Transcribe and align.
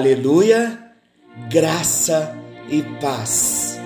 Aleluia, 0.00 0.78
graça 1.50 2.34
e 2.70 2.82
paz. 3.02 3.78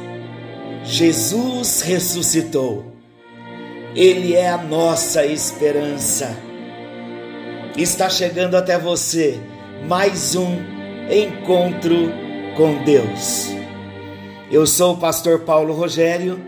Jesus 0.84 1.80
ressuscitou. 1.80 2.86
Ele 3.96 4.32
é 4.32 4.48
a 4.48 4.56
nossa 4.56 5.26
esperança. 5.26 6.36
Está 7.76 8.08
chegando 8.08 8.56
até 8.56 8.78
você 8.78 9.40
mais 9.88 10.36
um 10.36 10.56
encontro 11.10 12.12
com 12.56 12.84
Deus. 12.84 13.48
Eu 14.52 14.68
sou 14.68 14.94
o 14.94 14.98
pastor 14.98 15.40
Paulo 15.40 15.74
Rogério, 15.74 16.40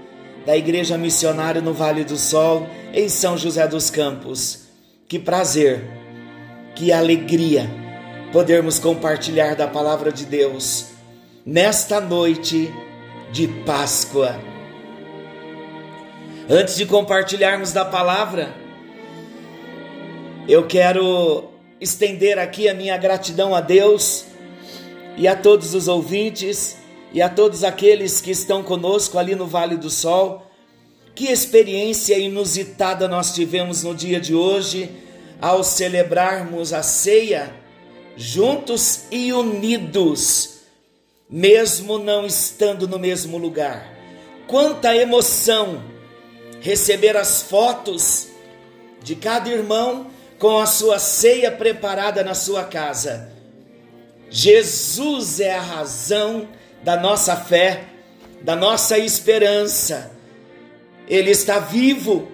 da 0.47 0.57
Igreja 0.57 0.97
Missionária 0.97 1.61
no 1.61 1.73
Vale 1.73 2.05
do 2.05 2.17
Sol, 2.17 2.69
em 2.95 3.09
São 3.09 3.37
José 3.37 3.67
dos 3.67 3.91
Campos. 3.91 4.69
Que 5.09 5.19
prazer, 5.19 5.83
que 6.77 6.93
alegria 6.93 7.85
podermos 8.33 8.79
compartilhar 8.79 9.55
da 9.55 9.67
palavra 9.67 10.11
de 10.13 10.25
Deus 10.25 10.87
nesta 11.45 12.01
noite 12.01 12.73
de 13.31 13.47
Páscoa. 13.65 14.41
Antes 16.49 16.77
de 16.77 16.87
compartilharmos 16.87 17.73
da 17.73 17.85
palavra, 17.85 18.55
eu 20.49 20.67
quero 20.67 21.51
estender 21.81 22.39
aqui 22.39 22.69
a 22.69 22.75
minha 22.75 22.97
gratidão 22.97 23.55
a 23.55 23.61
Deus 23.61 24.25
e 25.17 25.27
a 25.27 25.35
todos 25.35 25.75
os 25.75 25.89
ouvintes 25.89 26.77
e 27.13 27.23
a 27.23 27.29
todos 27.29 27.65
aqueles 27.65 28.21
que 28.21 28.31
estão 28.31 28.63
conosco 28.63 29.19
ali 29.19 29.35
no 29.35 29.47
Vale 29.47 29.77
do 29.77 29.91
Sol. 29.91 30.51
Que 31.15 31.27
experiência 31.27 32.19
inusitada 32.19 33.09
nós 33.09 33.35
tivemos 33.35 33.83
no 33.83 33.95
dia 33.95 34.21
de 34.21 34.35
hoje 34.35 34.91
ao 35.41 35.65
celebrarmos 35.65 36.73
a 36.73 36.83
ceia 36.83 37.66
juntos 38.17 39.03
e 39.11 39.33
unidos, 39.33 40.61
mesmo 41.29 41.99
não 41.99 42.27
estando 42.27 42.89
no 42.89 42.99
mesmo 42.99 43.37
lugar. 43.37 43.95
Quanta 44.47 44.97
emoção 44.97 45.83
receber 46.61 47.17
as 47.17 47.43
fotos 47.43 48.29
de 49.03 49.15
cada 49.15 49.49
irmão 49.49 50.11
com 50.39 50.59
a 50.59 50.67
sua 50.67 50.99
ceia 50.99 51.51
preparada 51.51 52.25
na 52.25 52.35
sua 52.35 52.65
casa. 52.65 53.33
Jesus 54.29 55.41
é 55.41 55.55
a 55.55 55.61
razão 55.61 56.49
da 56.83 56.97
nossa 56.97 57.37
fé, 57.37 57.85
da 58.43 58.57
nossa 58.57 58.99
esperança. 58.99 60.11
Ele 61.09 61.31
está 61.31 61.59
vivo 61.59 62.29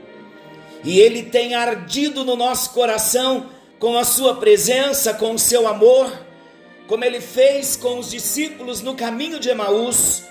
e 0.82 0.98
ele 0.98 1.24
tem 1.24 1.54
ardido 1.54 2.24
no 2.24 2.36
nosso 2.36 2.70
coração 2.70 3.50
com 3.82 3.98
a 3.98 4.04
sua 4.04 4.36
presença, 4.36 5.12
com 5.12 5.34
o 5.34 5.38
seu 5.40 5.66
amor, 5.66 6.24
como 6.86 7.04
ele 7.04 7.20
fez 7.20 7.74
com 7.74 7.98
os 7.98 8.08
discípulos 8.08 8.80
no 8.80 8.94
caminho 8.94 9.40
de 9.40 9.48
Emaús. 9.48 10.22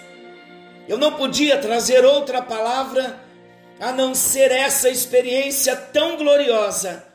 Eu 0.88 0.98
não 0.98 1.18
podia 1.18 1.58
trazer 1.58 2.06
outra 2.06 2.42
palavra 2.42 3.20
a 3.78 3.92
não 3.92 4.16
ser 4.16 4.54
essa 4.54 4.88
experiência 4.88 5.76
tão 5.76 6.16
gloriosa 6.16 7.06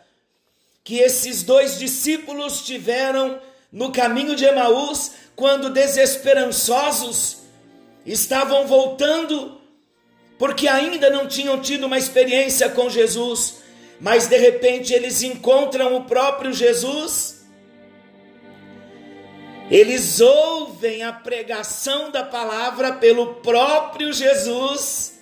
que 0.84 0.98
esses 0.98 1.42
dois 1.42 1.78
discípulos 1.78 2.66
tiveram 2.66 3.40
no 3.72 3.90
caminho 3.90 4.36
de 4.36 4.44
Emaús, 4.44 5.12
quando 5.34 5.70
desesperançosos 5.70 7.38
estavam 8.04 8.66
voltando, 8.66 9.58
porque 10.38 10.68
ainda 10.68 11.08
não 11.08 11.26
tinham 11.26 11.58
tido 11.62 11.86
uma 11.86 11.96
experiência 11.96 12.68
com 12.68 12.90
Jesus 12.90 13.64
mas 14.00 14.26
de 14.26 14.36
repente 14.36 14.92
eles 14.92 15.22
encontram 15.22 15.96
o 15.96 16.04
próprio 16.04 16.52
Jesus. 16.52 17.44
Eles 19.70 20.20
ouvem 20.20 21.02
a 21.02 21.12
pregação 21.12 22.10
da 22.10 22.22
palavra 22.22 22.92
pelo 22.92 23.36
próprio 23.36 24.12
Jesus. 24.12 25.18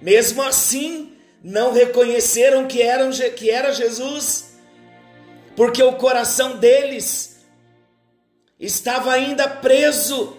Mesmo 0.00 0.42
assim, 0.42 1.16
não 1.42 1.72
reconheceram 1.72 2.66
que, 2.66 2.78
que 3.36 3.50
era 3.50 3.72
Jesus, 3.72 4.56
porque 5.54 5.82
o 5.82 5.92
coração 5.92 6.56
deles 6.56 7.46
estava 8.58 9.12
ainda 9.12 9.46
preso 9.48 10.36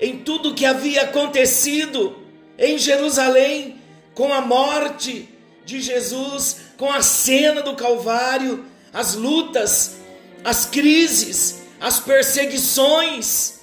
em 0.00 0.18
tudo 0.18 0.54
que 0.54 0.66
havia 0.66 1.02
acontecido 1.02 2.18
em 2.58 2.76
Jerusalém 2.76 3.80
com 4.14 4.32
a 4.32 4.40
morte 4.40 5.33
de 5.64 5.80
Jesus, 5.80 6.56
com 6.76 6.92
a 6.92 7.02
cena 7.02 7.62
do 7.62 7.74
Calvário, 7.74 8.64
as 8.92 9.14
lutas, 9.14 9.96
as 10.44 10.66
crises, 10.66 11.62
as 11.80 11.98
perseguições 12.00 13.60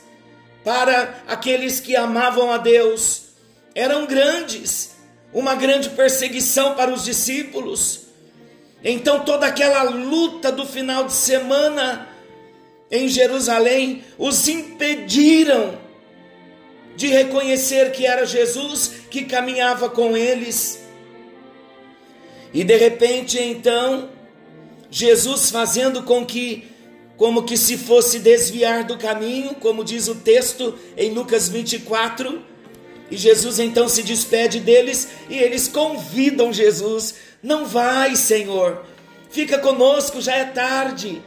para 0.63 1.23
aqueles 1.27 1.79
que 1.79 1.95
amavam 1.95 2.51
a 2.51 2.57
Deus 2.57 3.31
eram 3.73 4.05
grandes, 4.05 4.91
uma 5.33 5.55
grande 5.55 5.89
perseguição 5.89 6.75
para 6.75 6.93
os 6.93 7.03
discípulos. 7.03 8.01
Então, 8.83 9.23
toda 9.23 9.45
aquela 9.45 9.83
luta 9.83 10.51
do 10.51 10.65
final 10.65 11.05
de 11.05 11.13
semana 11.13 12.09
em 12.89 13.07
Jerusalém 13.07 14.03
os 14.17 14.47
impediram 14.47 15.79
de 16.95 17.07
reconhecer 17.07 17.91
que 17.91 18.05
era 18.05 18.25
Jesus 18.25 18.91
que 19.09 19.23
caminhava 19.23 19.89
com 19.89 20.17
eles. 20.17 20.80
E 22.53 22.63
de 22.63 22.75
repente, 22.75 23.39
então, 23.39 24.09
Jesus 24.89 25.49
fazendo 25.49 26.03
com 26.03 26.25
que, 26.25 26.67
como 27.15 27.43
que 27.43 27.55
se 27.55 27.77
fosse 27.77 28.19
desviar 28.19 28.83
do 28.83 28.97
caminho, 28.97 29.55
como 29.55 29.83
diz 29.83 30.07
o 30.07 30.15
texto 30.15 30.77
em 30.97 31.11
Lucas 31.11 31.47
24, 31.47 32.41
e 33.09 33.17
Jesus 33.17 33.59
então 33.59 33.89
se 33.89 34.03
despede 34.03 34.59
deles 34.59 35.07
e 35.29 35.37
eles 35.37 35.67
convidam 35.67 36.51
Jesus: 36.51 37.15
Não 37.43 37.65
vai, 37.65 38.15
Senhor, 38.15 38.85
fica 39.29 39.57
conosco, 39.59 40.21
já 40.21 40.35
é 40.35 40.45
tarde. 40.45 41.21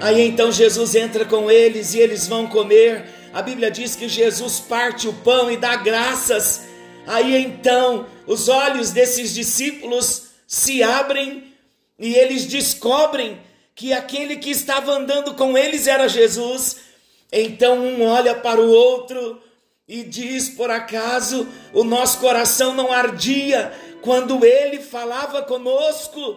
Aí 0.00 0.26
então 0.26 0.52
Jesus 0.52 0.94
entra 0.94 1.24
com 1.24 1.50
eles 1.50 1.94
e 1.94 1.98
eles 1.98 2.26
vão 2.26 2.46
comer. 2.46 3.04
A 3.32 3.42
Bíblia 3.42 3.70
diz 3.70 3.94
que 3.94 4.08
Jesus 4.08 4.58
parte 4.58 5.06
o 5.08 5.12
pão 5.12 5.50
e 5.50 5.56
dá 5.56 5.76
graças. 5.76 6.67
Aí 7.08 7.42
então 7.42 8.06
os 8.26 8.50
olhos 8.50 8.90
desses 8.90 9.34
discípulos 9.34 10.24
se 10.46 10.82
abrem 10.82 11.54
e 11.98 12.14
eles 12.14 12.44
descobrem 12.44 13.40
que 13.74 13.94
aquele 13.94 14.36
que 14.36 14.50
estava 14.50 14.92
andando 14.92 15.32
com 15.32 15.56
eles 15.56 15.86
era 15.86 16.06
Jesus. 16.06 16.76
Então 17.32 17.78
um 17.78 18.04
olha 18.04 18.34
para 18.34 18.60
o 18.60 18.70
outro 18.70 19.40
e 19.88 20.02
diz: 20.02 20.50
Por 20.50 20.70
acaso 20.70 21.48
o 21.72 21.82
nosso 21.82 22.18
coração 22.18 22.74
não 22.74 22.92
ardia 22.92 23.72
quando 24.02 24.44
ele 24.44 24.78
falava 24.78 25.40
conosco? 25.40 26.36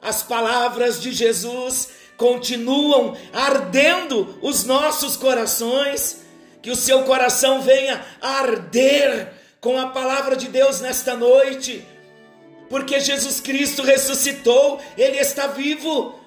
As 0.00 0.22
palavras 0.22 0.98
de 0.98 1.12
Jesus 1.12 1.90
continuam 2.16 3.14
ardendo 3.34 4.38
os 4.40 4.64
nossos 4.64 5.14
corações. 5.14 6.22
Que 6.62 6.70
o 6.70 6.76
seu 6.76 7.04
coração 7.04 7.62
venha 7.62 8.04
arder 8.20 9.39
com 9.60 9.78
a 9.78 9.88
palavra 9.88 10.36
de 10.36 10.48
Deus 10.48 10.80
nesta 10.80 11.14
noite, 11.14 11.84
porque 12.68 12.98
Jesus 12.98 13.40
Cristo 13.40 13.82
ressuscitou, 13.82 14.80
Ele 14.96 15.18
está 15.18 15.46
vivo. 15.48 16.18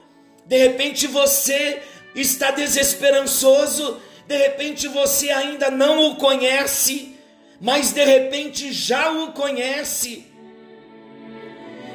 De 0.46 0.58
repente 0.58 1.08
você 1.08 1.82
está 2.14 2.52
desesperançoso, 2.52 4.00
de 4.28 4.38
repente 4.38 4.88
você 4.88 5.30
ainda 5.30 5.72
não 5.72 6.12
o 6.12 6.16
conhece, 6.18 7.16
mas 7.60 7.92
de 7.92 8.04
repente 8.04 8.72
já 8.72 9.12
o 9.12 9.32
conhece. 9.32 10.28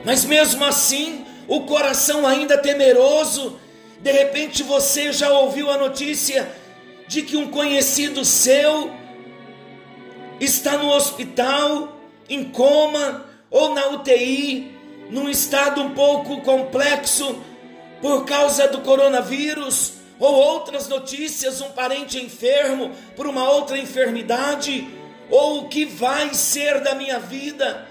Mas 0.05 0.25
mesmo 0.25 0.65
assim, 0.65 1.25
o 1.47 1.63
coração 1.67 2.27
ainda 2.27 2.59
temeroso, 2.59 3.61
de 4.01 4.11
repente 4.11 4.63
você 4.63 5.13
já 5.13 5.31
ouviu 5.31 5.71
a 5.71 5.77
notícia 5.77 6.51
de 7.07 7.23
que 7.23 7.37
um 7.37 7.51
conhecido 7.51 8.25
seu 8.25 8.98
está 10.41 10.79
no 10.79 10.91
hospital, 10.91 11.97
em 12.29 12.45
coma 12.45 13.27
ou 13.51 13.75
na 13.75 13.89
UTI, 13.89 14.77
num 15.11 15.29
estado 15.29 15.81
um 15.81 15.95
pouco 15.95 16.41
complexo 16.43 17.43
por 18.01 18.25
causa 18.25 18.69
do 18.69 18.81
coronavírus, 18.81 19.95
ou 20.19 20.35
outras 20.35 20.89
notícias, 20.89 21.61
um 21.61 21.71
parente 21.71 22.23
enfermo 22.23 22.93
por 23.17 23.27
uma 23.27 23.49
outra 23.51 23.79
enfermidade, 23.79 24.89
ou 25.31 25.61
o 25.61 25.69
que 25.69 25.85
vai 25.85 26.35
ser 26.35 26.81
da 26.81 26.95
minha 26.95 27.19
vida, 27.19 27.87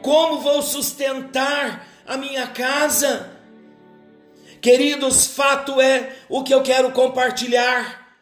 como 0.00 0.40
vou 0.40 0.62
sustentar 0.62 1.86
a 2.06 2.16
minha 2.16 2.46
casa. 2.46 3.30
Queridos, 4.60 5.26
fato 5.26 5.80
é 5.80 6.14
o 6.28 6.42
que 6.42 6.54
eu 6.54 6.62
quero 6.62 6.92
compartilhar: 6.92 8.16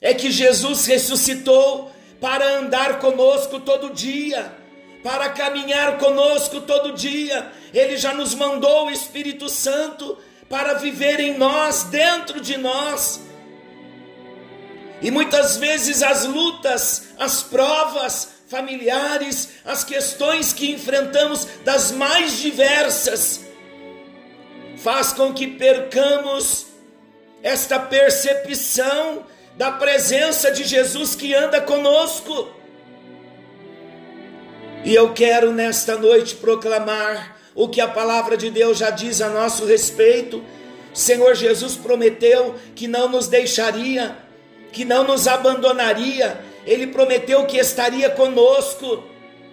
é 0.00 0.14
que 0.14 0.30
Jesus 0.30 0.86
ressuscitou 0.86 1.91
para 2.22 2.58
andar 2.58 3.00
conosco 3.00 3.58
todo 3.58 3.92
dia, 3.92 4.56
para 5.02 5.28
caminhar 5.30 5.98
conosco 5.98 6.60
todo 6.60 6.92
dia. 6.92 7.50
Ele 7.74 7.96
já 7.96 8.14
nos 8.14 8.32
mandou 8.32 8.86
o 8.86 8.90
Espírito 8.92 9.48
Santo 9.48 10.16
para 10.48 10.74
viver 10.74 11.18
em 11.18 11.36
nós, 11.36 11.82
dentro 11.82 12.40
de 12.40 12.56
nós. 12.56 13.20
E 15.00 15.10
muitas 15.10 15.56
vezes 15.56 16.00
as 16.00 16.24
lutas, 16.24 17.08
as 17.18 17.42
provas 17.42 18.28
familiares, 18.46 19.54
as 19.64 19.82
questões 19.82 20.52
que 20.52 20.70
enfrentamos 20.70 21.44
das 21.64 21.90
mais 21.90 22.38
diversas, 22.38 23.40
faz 24.76 25.12
com 25.12 25.34
que 25.34 25.48
percamos 25.48 26.66
esta 27.42 27.80
percepção 27.80 29.26
da 29.56 29.70
presença 29.70 30.50
de 30.50 30.64
Jesus 30.64 31.14
que 31.14 31.34
anda 31.34 31.60
conosco. 31.60 32.48
E 34.84 34.94
eu 34.94 35.12
quero 35.12 35.52
nesta 35.52 35.96
noite 35.96 36.34
proclamar 36.36 37.36
o 37.54 37.68
que 37.68 37.80
a 37.80 37.88
palavra 37.88 38.36
de 38.36 38.50
Deus 38.50 38.78
já 38.78 38.90
diz 38.90 39.20
a 39.20 39.28
nosso 39.28 39.64
respeito. 39.64 40.42
O 40.92 40.98
Senhor 40.98 41.34
Jesus 41.34 41.76
prometeu 41.76 42.56
que 42.74 42.88
não 42.88 43.08
nos 43.08 43.28
deixaria, 43.28 44.16
que 44.72 44.84
não 44.84 45.04
nos 45.04 45.28
abandonaria, 45.28 46.40
ele 46.66 46.86
prometeu 46.88 47.44
que 47.46 47.58
estaria 47.58 48.10
conosco 48.10 49.04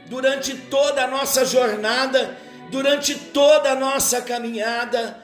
durante 0.07 0.55
toda 0.55 1.03
a 1.03 1.07
nossa 1.07 1.45
jornada, 1.45 2.37
durante 2.71 3.15
toda 3.15 3.71
a 3.71 3.75
nossa 3.75 4.21
caminhada. 4.21 5.23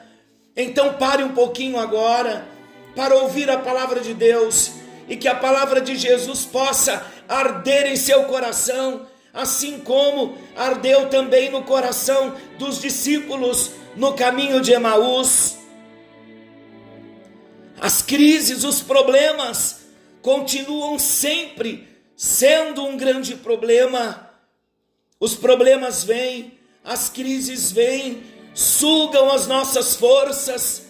Então 0.56 0.94
pare 0.94 1.22
um 1.22 1.32
pouquinho 1.32 1.78
agora 1.78 2.55
para 2.96 3.14
ouvir 3.14 3.48
a 3.50 3.58
palavra 3.58 4.00
de 4.00 4.14
Deus 4.14 4.72
e 5.06 5.16
que 5.16 5.28
a 5.28 5.34
palavra 5.34 5.80
de 5.80 5.94
Jesus 5.94 6.46
possa 6.46 7.06
arder 7.28 7.86
em 7.86 7.96
seu 7.96 8.24
coração, 8.24 9.06
assim 9.32 9.78
como 9.80 10.36
ardeu 10.56 11.10
também 11.10 11.50
no 11.50 11.62
coração 11.62 12.34
dos 12.58 12.80
discípulos 12.80 13.70
no 13.94 14.14
caminho 14.14 14.60
de 14.62 14.72
Emaús. 14.72 15.56
As 17.78 18.00
crises, 18.00 18.64
os 18.64 18.80
problemas 18.80 19.80
continuam 20.22 20.98
sempre 20.98 21.86
sendo 22.16 22.82
um 22.82 22.96
grande 22.96 23.36
problema. 23.36 24.30
Os 25.20 25.34
problemas 25.34 26.02
vêm, 26.02 26.58
as 26.82 27.10
crises 27.10 27.70
vêm, 27.70 28.22
sugam 28.54 29.30
as 29.30 29.46
nossas 29.46 29.94
forças, 29.96 30.85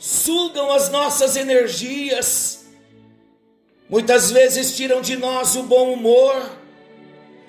sugam 0.00 0.72
as 0.72 0.88
nossas 0.88 1.36
energias, 1.36 2.64
muitas 3.86 4.30
vezes 4.30 4.74
tiram 4.74 5.02
de 5.02 5.14
nós 5.14 5.54
o 5.56 5.64
bom 5.64 5.92
humor, 5.92 6.34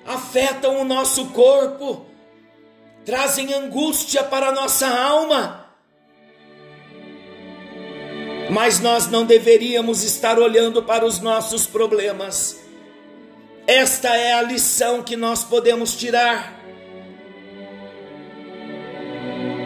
afetam 0.04 0.82
o 0.82 0.84
nosso 0.84 1.28
corpo, 1.28 2.04
trazem 3.06 3.54
angústia 3.54 4.22
para 4.22 4.48
a 4.48 4.52
nossa 4.52 4.86
alma. 4.86 5.66
Mas 8.50 8.80
nós 8.80 9.06
não 9.06 9.24
deveríamos 9.24 10.04
estar 10.04 10.38
olhando 10.38 10.82
para 10.82 11.06
os 11.06 11.20
nossos 11.20 11.66
problemas. 11.66 12.60
Esta 13.66 14.14
é 14.14 14.34
a 14.34 14.42
lição 14.42 15.02
que 15.02 15.16
nós 15.16 15.42
podemos 15.42 15.96
tirar 15.96 16.61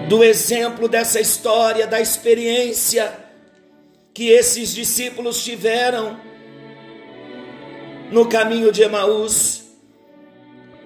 do 0.08 0.22
exemplo 0.22 0.88
dessa 0.88 1.20
história, 1.20 1.86
da 1.86 2.00
experiência 2.00 3.12
que 4.14 4.28
esses 4.28 4.72
discípulos 4.72 5.42
tiveram 5.42 6.18
no 8.10 8.28
caminho 8.28 8.70
de 8.70 8.82
Emaús. 8.82 9.64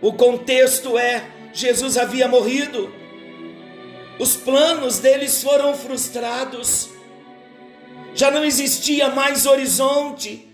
O 0.00 0.12
contexto 0.14 0.98
é: 0.98 1.28
Jesus 1.52 1.98
havia 1.98 2.26
morrido, 2.26 2.92
os 4.18 4.36
planos 4.36 4.98
deles 4.98 5.42
foram 5.42 5.76
frustrados, 5.76 6.88
já 8.14 8.30
não 8.30 8.42
existia 8.42 9.08
mais 9.08 9.44
horizonte, 9.44 10.48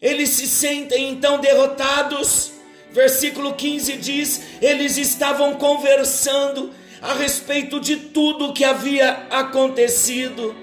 eles 0.00 0.30
se 0.30 0.46
sentem 0.46 1.10
então 1.10 1.38
derrotados. 1.38 2.52
Versículo 2.92 3.54
15 3.54 3.96
diz: 3.96 4.40
eles 4.62 4.96
estavam 4.96 5.56
conversando 5.56 6.72
a 7.00 7.14
respeito 7.14 7.78
de 7.80 7.96
tudo 7.96 8.46
o 8.46 8.52
que 8.52 8.64
havia 8.64 9.26
acontecido. 9.30 10.54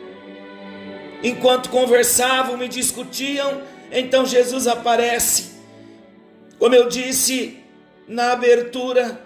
Enquanto 1.24 1.70
conversavam 1.70 2.62
e 2.64 2.68
discutiam, 2.68 3.62
então 3.92 4.26
Jesus 4.26 4.68
aparece. 4.68 5.54
Como 6.60 6.76
eu 6.76 6.88
disse 6.90 7.60
na 8.08 8.32
abertura, 8.32 9.22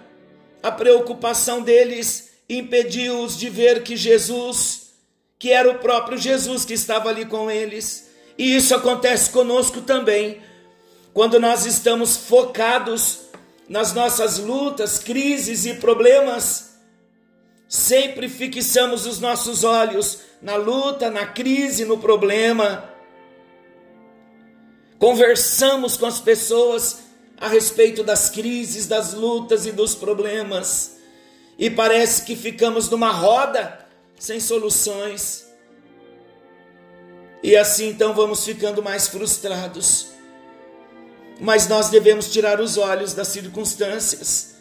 a 0.62 0.70
preocupação 0.70 1.62
deles 1.62 2.30
impediu-os 2.48 3.36
de 3.36 3.50
ver 3.50 3.82
que 3.82 3.96
Jesus, 3.96 4.92
que 5.38 5.52
era 5.52 5.70
o 5.70 5.78
próprio 5.78 6.18
Jesus 6.18 6.64
que 6.64 6.74
estava 6.74 7.08
ali 7.08 7.24
com 7.24 7.50
eles. 7.50 8.08
E 8.36 8.56
isso 8.56 8.74
acontece 8.74 9.30
conosco 9.30 9.80
também. 9.80 10.40
Quando 11.12 11.40
nós 11.40 11.66
estamos 11.66 12.16
focados 12.16 13.20
nas 13.68 13.92
nossas 13.92 14.38
lutas, 14.38 14.98
crises 14.98 15.66
e 15.66 15.74
problemas, 15.74 16.67
Sempre 17.68 18.30
fixamos 18.30 19.04
os 19.04 19.20
nossos 19.20 19.62
olhos 19.62 20.20
na 20.40 20.56
luta, 20.56 21.10
na 21.10 21.26
crise, 21.26 21.84
no 21.84 21.98
problema. 21.98 22.90
Conversamos 24.98 25.94
com 25.96 26.06
as 26.06 26.18
pessoas 26.18 27.00
a 27.36 27.46
respeito 27.46 28.02
das 28.02 28.30
crises, 28.30 28.86
das 28.86 29.12
lutas 29.12 29.66
e 29.66 29.72
dos 29.72 29.94
problemas. 29.94 30.96
E 31.58 31.68
parece 31.68 32.22
que 32.22 32.34
ficamos 32.34 32.88
numa 32.88 33.10
roda 33.10 33.86
sem 34.18 34.40
soluções. 34.40 35.46
E 37.42 37.54
assim 37.54 37.90
então 37.90 38.14
vamos 38.14 38.44
ficando 38.44 38.82
mais 38.82 39.08
frustrados. 39.08 40.08
Mas 41.38 41.68
nós 41.68 41.90
devemos 41.90 42.32
tirar 42.32 42.60
os 42.62 42.78
olhos 42.78 43.12
das 43.12 43.28
circunstâncias 43.28 44.57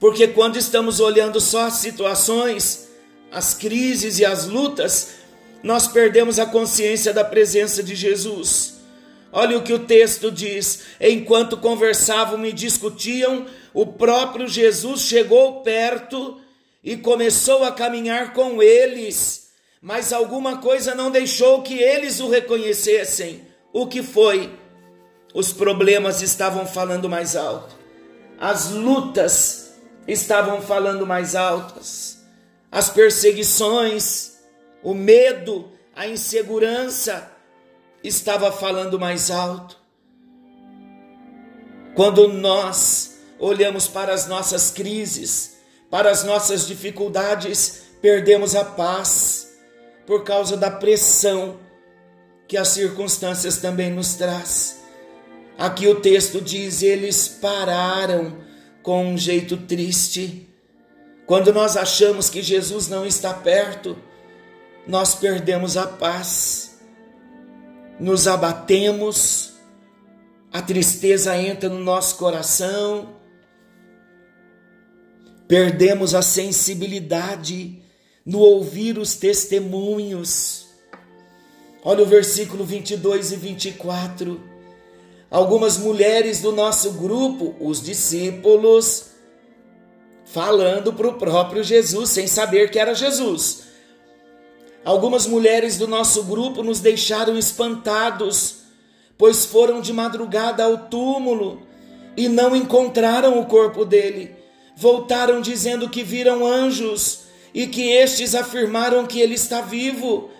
porque 0.00 0.28
quando 0.28 0.56
estamos 0.56 1.00
olhando 1.00 1.40
só 1.40 1.66
as 1.66 1.74
situações, 1.74 2.88
as 3.32 3.54
crises 3.54 4.18
e 4.18 4.24
as 4.24 4.46
lutas, 4.46 5.14
nós 5.62 5.88
perdemos 5.88 6.38
a 6.38 6.46
consciência 6.46 7.12
da 7.12 7.24
presença 7.24 7.82
de 7.82 7.94
Jesus. 7.94 8.78
Olha 9.32 9.58
o 9.58 9.62
que 9.62 9.72
o 9.72 9.80
texto 9.80 10.30
diz: 10.30 10.82
enquanto 11.00 11.56
conversavam 11.56 12.44
e 12.46 12.52
discutiam, 12.52 13.46
o 13.74 13.84
próprio 13.86 14.48
Jesus 14.48 15.02
chegou 15.02 15.60
perto 15.62 16.40
e 16.82 16.96
começou 16.96 17.64
a 17.64 17.72
caminhar 17.72 18.32
com 18.32 18.62
eles, 18.62 19.50
mas 19.82 20.12
alguma 20.12 20.58
coisa 20.58 20.94
não 20.94 21.10
deixou 21.10 21.62
que 21.62 21.74
eles 21.74 22.20
o 22.20 22.28
reconhecessem. 22.28 23.42
O 23.72 23.86
que 23.86 24.02
foi? 24.02 24.50
Os 25.34 25.52
problemas 25.52 26.22
estavam 26.22 26.66
falando 26.66 27.08
mais 27.08 27.36
alto, 27.36 27.76
as 28.40 28.70
lutas 28.70 29.67
estavam 30.08 30.62
falando 30.62 31.06
mais 31.06 31.36
altas. 31.36 32.18
As 32.72 32.88
perseguições, 32.88 34.38
o 34.82 34.94
medo, 34.94 35.70
a 35.94 36.08
insegurança 36.08 37.30
estava 38.02 38.50
falando 38.50 38.98
mais 38.98 39.30
alto. 39.30 39.76
Quando 41.94 42.28
nós 42.28 43.18
olhamos 43.38 43.86
para 43.86 44.14
as 44.14 44.26
nossas 44.26 44.70
crises, 44.70 45.58
para 45.90 46.10
as 46.10 46.24
nossas 46.24 46.66
dificuldades, 46.66 47.82
perdemos 48.00 48.54
a 48.54 48.64
paz 48.64 49.52
por 50.06 50.24
causa 50.24 50.56
da 50.56 50.70
pressão 50.70 51.58
que 52.46 52.56
as 52.56 52.68
circunstâncias 52.68 53.58
também 53.58 53.90
nos 53.90 54.14
traz. 54.14 54.78
Aqui 55.58 55.86
o 55.88 56.00
texto 56.00 56.40
diz: 56.40 56.82
eles 56.82 57.28
pararam 57.28 58.47
com 58.88 59.04
um 59.04 59.18
jeito 59.18 59.54
triste. 59.54 60.48
Quando 61.26 61.52
nós 61.52 61.76
achamos 61.76 62.30
que 62.30 62.40
Jesus 62.40 62.88
não 62.88 63.04
está 63.04 63.34
perto, 63.34 63.98
nós 64.86 65.14
perdemos 65.14 65.76
a 65.76 65.86
paz, 65.86 66.80
nos 68.00 68.26
abatemos, 68.26 69.52
a 70.50 70.62
tristeza 70.62 71.36
entra 71.36 71.68
no 71.68 71.80
nosso 71.80 72.16
coração, 72.16 73.14
perdemos 75.46 76.14
a 76.14 76.22
sensibilidade 76.22 77.82
no 78.24 78.38
ouvir 78.38 78.96
os 78.96 79.16
testemunhos. 79.16 80.66
Olha 81.84 82.04
o 82.04 82.06
versículo 82.06 82.64
22 82.64 83.32
e 83.32 83.36
24 83.36 84.57
algumas 85.30 85.76
mulheres 85.76 86.40
do 86.40 86.52
nosso 86.52 86.92
grupo, 86.92 87.54
os 87.60 87.82
discípulos, 87.82 89.06
falando 90.24 90.92
para 90.92 91.08
o 91.08 91.14
próprio 91.14 91.62
Jesus, 91.62 92.10
sem 92.10 92.26
saber 92.26 92.70
que 92.70 92.78
era 92.78 92.94
Jesus. 92.94 93.64
Algumas 94.84 95.26
mulheres 95.26 95.76
do 95.76 95.86
nosso 95.86 96.24
grupo 96.24 96.62
nos 96.62 96.80
deixaram 96.80 97.36
espantados, 97.36 98.60
pois 99.16 99.44
foram 99.44 99.80
de 99.80 99.92
madrugada 99.92 100.64
ao 100.64 100.78
túmulo 100.88 101.62
e 102.16 102.28
não 102.28 102.56
encontraram 102.56 103.38
o 103.38 103.46
corpo 103.46 103.84
dele. 103.84 104.34
Voltaram 104.76 105.40
dizendo 105.40 105.88
que 105.88 106.02
viram 106.02 106.46
anjos 106.46 107.22
e 107.52 107.66
que 107.66 107.90
estes 107.90 108.34
afirmaram 108.34 109.06
que 109.06 109.20
ele 109.20 109.34
está 109.34 109.60
vivo. 109.60 110.30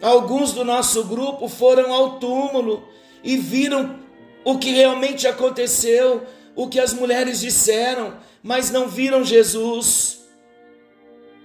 Alguns 0.00 0.52
do 0.52 0.64
nosso 0.64 1.04
grupo 1.04 1.48
foram 1.48 1.92
ao 1.92 2.18
túmulo 2.18 2.88
e 3.22 3.36
viram 3.36 4.07
o 4.48 4.58
que 4.58 4.70
realmente 4.70 5.26
aconteceu, 5.26 6.26
o 6.56 6.70
que 6.70 6.80
as 6.80 6.94
mulheres 6.94 7.38
disseram, 7.38 8.18
mas 8.42 8.70
não 8.70 8.88
viram 8.88 9.22
Jesus. 9.22 10.20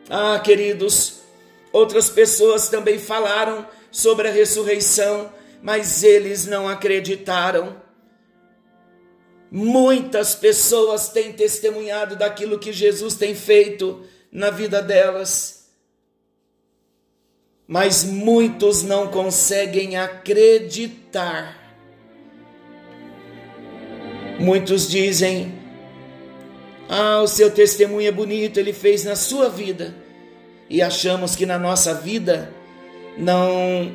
Ah, 0.10 0.40
queridos, 0.40 1.16
outras 1.74 2.10
pessoas 2.10 2.70
também 2.70 2.98
falaram 2.98 3.68
sobre 3.92 4.30
a 4.30 4.32
ressurreição, 4.32 5.30
mas 5.62 6.02
eles 6.02 6.46
não 6.46 6.66
acreditaram. 6.66 7.76
Muitas 9.52 10.34
pessoas 10.34 11.10
têm 11.10 11.34
testemunhado 11.34 12.16
daquilo 12.16 12.58
que 12.58 12.72
Jesus 12.72 13.16
tem 13.16 13.36
feito 13.36 14.02
na 14.32 14.50
vida 14.50 14.82
delas, 14.82 15.70
mas 17.68 18.06
muitos 18.06 18.82
não 18.82 19.12
conseguem 19.12 19.98
acreditar. 19.98 21.63
Muitos 24.44 24.90
dizem: 24.90 25.54
Ah, 26.90 27.22
o 27.22 27.28
seu 27.28 27.50
testemunho 27.50 28.08
é 28.08 28.12
bonito, 28.12 28.60
ele 28.60 28.74
fez 28.74 29.04
na 29.04 29.16
sua 29.16 29.50
vida, 29.50 29.96
e 30.70 30.82
achamos 30.82 31.36
que 31.36 31.46
na 31.46 31.58
nossa 31.58 31.94
vida 31.94 32.54
não, 33.18 33.92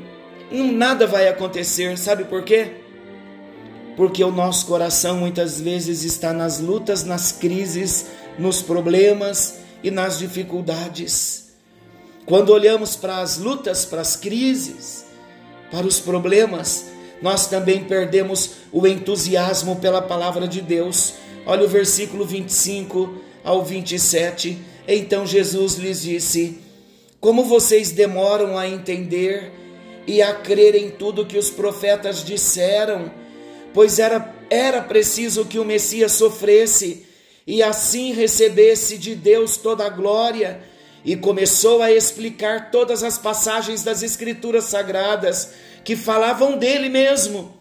não 0.50 0.73
nada 0.73 1.07
vai 1.07 1.28
acontecer, 1.28 1.97
sabe 1.99 2.25
por 2.25 2.43
quê? 2.43 2.73
porque 3.99 4.23
o 4.23 4.31
nosso 4.31 4.64
coração 4.67 5.17
muitas 5.17 5.61
vezes 5.61 6.05
está 6.05 6.33
nas 6.33 6.61
lutas, 6.61 7.02
nas 7.02 7.33
crises, 7.33 8.07
nos 8.38 8.62
problemas 8.62 9.57
e 9.83 9.90
nas 9.90 10.21
dificuldades. 10.21 11.49
Quando 12.25 12.50
olhamos 12.50 12.95
para 12.95 13.19
as 13.19 13.38
lutas, 13.38 13.85
para 13.85 14.00
as 14.00 14.14
crises, 14.14 15.05
para 15.73 15.85
os 15.85 15.99
problemas, 15.99 16.85
nós 17.23 17.47
também 17.47 17.85
perdemos 17.85 18.51
o 18.73 18.87
entusiasmo 18.87 19.77
pela 19.77 20.03
palavra 20.03 20.47
de 20.47 20.61
Deus. 20.61 21.15
Olha 21.47 21.65
o 21.65 21.69
versículo 21.69 22.25
25 22.25 23.23
ao 23.45 23.65
27. 23.65 24.59
Então 24.87 25.27
Jesus 25.27 25.75
lhes 25.75 26.03
disse: 26.03 26.59
Como 27.21 27.45
vocês 27.45 27.93
demoram 27.93 28.57
a 28.57 28.69
entender 28.69 29.53
e 30.07 30.23
a 30.23 30.35
crer 30.35 30.75
em 30.75 30.91
tudo 30.91 31.27
que 31.27 31.39
os 31.39 31.51
profetas 31.51 32.25
disseram? 32.25 33.11
pois 33.73 33.99
era, 33.99 34.35
era 34.51 34.83
preciso 34.83 35.45
que 35.45 35.59
o 35.59 35.65
Messias 35.65 36.13
sofresse 36.13 37.07
e 37.47 37.63
assim 37.63 38.13
recebesse 38.13 38.99
de 38.99 39.15
Deus 39.15 39.57
toda 39.57 39.87
a 39.87 39.89
glória. 39.89 40.61
E 41.05 41.17
começou 41.17 41.81
a 41.81 41.93
explicar 41.93 42.71
todas 42.71 43.03
as 43.05 43.17
passagens 43.17 43.85
das 43.85 44.03
Escrituras 44.03 44.65
Sagradas 44.65 45.53
que 45.85 45.97
falavam 45.97 46.59
dele 46.59 46.89
mesmo, 46.89 47.57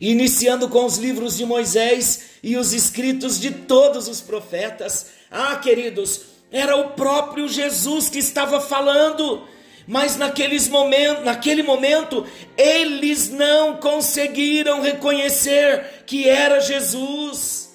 iniciando 0.00 0.68
com 0.68 0.84
os 0.84 0.98
livros 0.98 1.36
de 1.36 1.44
Moisés 1.44 2.34
e 2.42 2.56
os 2.56 2.72
escritos 2.72 3.40
de 3.40 3.50
todos 3.50 4.08
os 4.08 4.20
profetas. 4.20 5.06
Ah, 5.30 5.56
queridos, 5.56 6.22
era 6.50 6.76
o 6.76 6.90
próprio 6.90 7.48
Jesus 7.48 8.08
que 8.08 8.18
estava 8.18 8.60
falando. 8.60 9.48
Mas 9.86 10.16
naqueles 10.16 10.68
momentos, 10.68 11.24
naquele 11.24 11.62
momento, 11.62 12.26
eles 12.56 13.28
não 13.28 13.76
conseguiram 13.76 14.80
reconhecer 14.80 16.04
que 16.06 16.28
era 16.28 16.60
Jesus. 16.60 17.74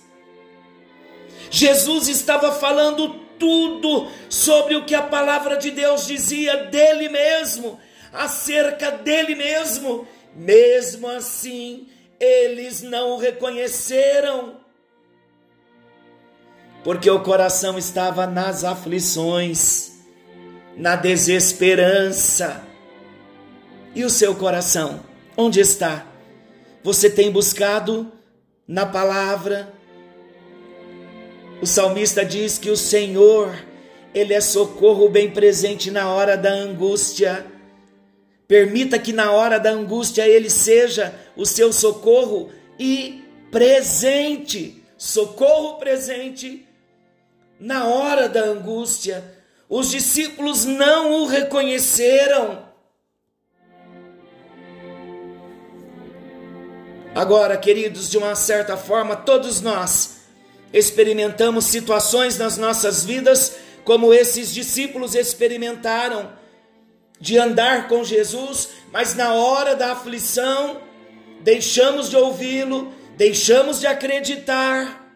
Jesus 1.52 2.08
estava 2.08 2.52
falando 2.52 3.10
tudo 3.38 4.08
sobre 4.30 4.76
o 4.76 4.86
que 4.86 4.96
a 4.96 5.02
palavra 5.02 5.56
de 5.58 5.72
Deus 5.72 6.06
dizia 6.06 6.66
dele 6.66 7.10
mesmo, 7.10 7.80
acerca 8.12 8.92
dele 8.92 9.36
mesmo. 9.36 10.08
Mesmo 10.36 11.08
assim, 11.08 11.88
eles 12.20 12.82
não 12.82 13.12
o 13.12 13.18
reconheceram, 13.18 14.58
porque 16.84 17.10
o 17.10 17.22
coração 17.22 17.78
estava 17.78 18.26
nas 18.26 18.64
aflições 18.64 19.90
na 20.80 20.96
desesperança. 20.96 22.64
E 23.94 24.06
o 24.06 24.10
seu 24.10 24.34
coração, 24.36 25.02
onde 25.36 25.60
está? 25.60 26.06
Você 26.84 27.10
tem 27.10 27.32
buscado 27.32 28.12
na 28.68 28.86
palavra? 28.86 29.74
O 31.62 31.66
salmista 31.66 32.24
diz 32.24 32.58
que 32.58 32.70
o 32.70 32.78
Senhor, 32.78 33.54
Ele 34.14 34.34
é 34.34 34.40
socorro 34.40 35.10
bem 35.10 35.32
presente 35.32 35.92
na 35.92 36.10
hora 36.14 36.38
da 36.38 36.52
angústia. 36.52 37.46
Permita 38.50 38.98
que 38.98 39.14
na 39.14 39.32
hora 39.32 39.60
da 39.60 39.70
angústia 39.70 40.28
Ele 40.28 40.50
seja 40.50 41.14
o 41.38 41.46
seu 41.46 41.72
socorro 41.72 42.52
e 42.80 43.24
presente. 43.52 44.84
Socorro 44.98 45.78
presente 45.78 46.68
na 47.60 47.86
hora 47.86 48.28
da 48.28 48.42
angústia 48.42 49.24
os 49.70 49.92
discípulos 49.92 50.66
não 50.66 51.22
o 51.22 51.26
reconheceram. 51.28 52.68
Agora, 57.14 57.56
queridos, 57.56 58.10
de 58.10 58.18
uma 58.18 58.34
certa 58.34 58.76
forma, 58.76 59.16
todos 59.16 59.62
nós 59.62 60.22
experimentamos 60.74 61.66
situações 61.66 62.40
nas 62.40 62.58
nossas 62.58 63.06
vidas 63.06 63.58
como 63.84 64.12
esses 64.12 64.52
discípulos 64.52 65.14
experimentaram, 65.14 66.39
de 67.20 67.38
andar 67.38 67.88
com 67.88 68.04
Jesus, 68.04 68.70
mas 68.92 69.16
na 69.16 69.34
hora 69.34 69.76
da 69.76 69.92
aflição, 69.92 70.82
deixamos 71.42 72.10
de 72.10 72.16
ouvi-lo, 72.16 72.94
deixamos 73.18 73.80
de 73.80 73.88
acreditar, 73.88 75.12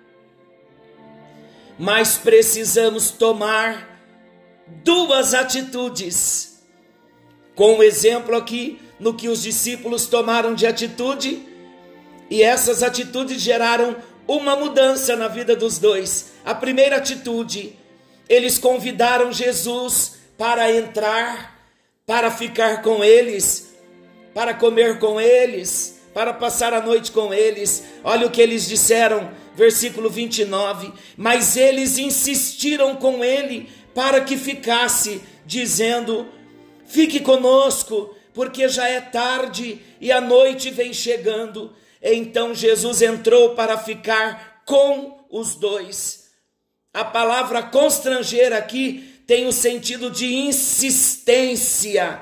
mas 1.77 2.17
precisamos 2.17 3.11
tomar 3.11 3.99
duas 4.83 5.33
atitudes. 5.33 6.61
Com 7.55 7.77
o 7.77 7.83
exemplo 7.83 8.35
aqui 8.35 8.79
no 8.99 9.13
que 9.13 9.29
os 9.29 9.41
discípulos 9.41 10.05
tomaram 10.07 10.53
de 10.53 10.65
atitude, 10.65 11.47
e 12.29 12.41
essas 12.41 12.81
atitudes 12.81 13.41
geraram 13.41 13.95
uma 14.27 14.55
mudança 14.55 15.15
na 15.15 15.27
vida 15.27 15.55
dos 15.55 15.77
dois. 15.77 16.33
A 16.45 16.55
primeira 16.55 16.97
atitude, 16.97 17.77
eles 18.27 18.57
convidaram 18.57 19.31
Jesus 19.31 20.15
para 20.37 20.71
entrar, 20.71 21.52
para 22.05 22.29
ficar 22.31 22.81
com 22.81 23.03
eles, 23.03 23.73
para 24.33 24.53
comer 24.53 24.99
com 24.99 25.19
eles, 25.19 26.01
para 26.13 26.33
passar 26.33 26.73
a 26.73 26.81
noite 26.81 27.11
com 27.11 27.33
eles. 27.33 27.83
Olha 28.03 28.27
o 28.27 28.31
que 28.31 28.41
eles 28.41 28.67
disseram, 28.67 29.31
versículo 29.55 30.09
29. 30.09 30.91
Mas 31.17 31.55
eles 31.55 31.97
insistiram 31.97 32.95
com 32.95 33.23
ele 33.23 33.69
para 33.93 34.21
que 34.21 34.37
ficasse, 34.37 35.21
dizendo: 35.45 36.27
Fique 36.85 37.19
conosco, 37.19 38.15
porque 38.33 38.67
já 38.67 38.87
é 38.87 38.99
tarde 38.99 39.81
e 39.99 40.11
a 40.11 40.19
noite 40.19 40.69
vem 40.69 40.93
chegando. 40.93 41.73
Então 42.01 42.53
Jesus 42.53 43.01
entrou 43.01 43.55
para 43.55 43.77
ficar 43.77 44.61
com 44.65 45.25
os 45.29 45.55
dois. 45.55 46.23
A 46.93 47.03
palavra 47.03 47.63
constranger 47.63 48.53
aqui 48.53 49.12
tem 49.33 49.47
o 49.47 49.51
sentido 49.51 50.11
de 50.11 50.31
insistência, 50.31 52.19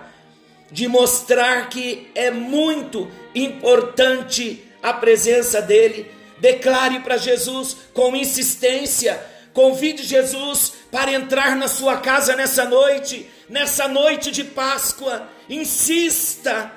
de 0.72 0.88
mostrar 0.88 1.68
que 1.68 2.10
é 2.15 2.32
muito 2.32 3.12
importante 3.36 4.63
a 4.82 4.94
presença 4.94 5.62
dele. 5.62 6.10
Declare 6.39 7.01
para 7.01 7.18
Jesus 7.18 7.75
com 7.94 8.15
insistência 8.15 9.22
Convide 9.51 10.03
Jesus 10.03 10.72
para 10.89 11.12
entrar 11.12 11.58
na 11.58 11.68
sua 11.68 11.98
casa 11.98 12.34
nessa 12.38 12.63
noite, 12.63 13.30
nessa 13.50 13.86
noite 13.86 14.32
de 14.32 14.46
Páscoa. 14.46 15.27
Insista, 15.50 16.72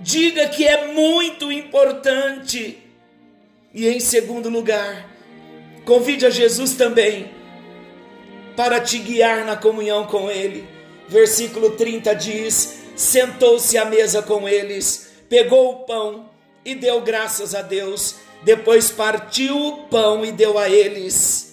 diga 0.00 0.48
que 0.48 0.66
é 0.66 0.88
muito 0.88 1.52
importante. 1.52 2.82
E 3.72 3.86
em 3.86 4.00
segundo 4.00 4.48
lugar, 4.48 5.08
convide 5.84 6.26
a 6.26 6.30
Jesus 6.30 6.72
também 6.72 7.35
para 8.56 8.80
te 8.80 8.98
guiar 8.98 9.44
na 9.44 9.56
comunhão 9.56 10.06
com 10.06 10.30
Ele. 10.30 10.66
Versículo 11.08 11.72
30 11.72 12.14
diz: 12.14 12.78
Sentou-se 12.96 13.76
à 13.76 13.84
mesa 13.84 14.22
com 14.22 14.48
eles, 14.48 15.12
pegou 15.28 15.70
o 15.70 15.76
pão 15.84 16.30
e 16.64 16.74
deu 16.74 17.00
graças 17.02 17.54
a 17.54 17.62
Deus, 17.62 18.16
depois 18.42 18.90
partiu 18.90 19.56
o 19.56 19.76
pão 19.84 20.24
e 20.24 20.32
deu 20.32 20.58
a 20.58 20.68
eles 20.68 21.46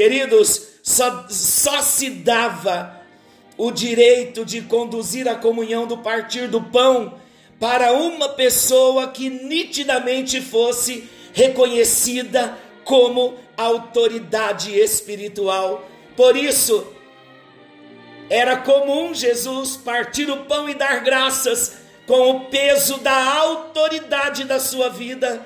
Queridos, 0.00 0.62
só, 0.82 1.26
só 1.28 1.82
se 1.82 2.10
dava 2.10 3.00
o 3.58 3.70
direito 3.70 4.44
de 4.44 4.62
conduzir 4.62 5.28
a 5.28 5.34
comunhão 5.34 5.86
do 5.86 5.98
partir 5.98 6.48
do 6.48 6.62
pão 6.62 7.18
para 7.58 7.92
uma 7.92 8.28
pessoa 8.30 9.08
que 9.08 9.28
nitidamente 9.28 10.40
fosse 10.40 11.08
reconhecida 11.34 12.56
como 12.84 13.34
autoridade 13.56 14.78
espiritual. 14.78 15.86
Por 16.20 16.36
isso, 16.36 16.86
Era 18.28 18.58
comum 18.58 19.14
Jesus 19.14 19.78
partir 19.78 20.30
o 20.30 20.44
pão 20.44 20.68
e 20.68 20.74
dar 20.74 21.02
graças 21.02 21.78
com 22.06 22.30
o 22.30 22.40
peso 22.50 22.98
da 22.98 23.38
autoridade 23.38 24.44
da 24.44 24.60
sua 24.60 24.90
vida 24.90 25.44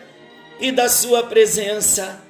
e 0.58 0.72
da 0.72 0.88
sua 0.88 1.22
presença. 1.22 2.20